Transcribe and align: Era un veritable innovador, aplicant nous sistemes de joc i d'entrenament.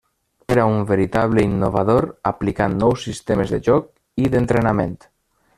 Era 0.53 0.63
un 0.69 0.79
veritable 0.91 1.43
innovador, 1.49 2.09
aplicant 2.31 2.79
nous 2.81 3.07
sistemes 3.11 3.55
de 3.57 3.63
joc 3.71 3.89
i 4.25 4.33
d'entrenament. 4.37 4.99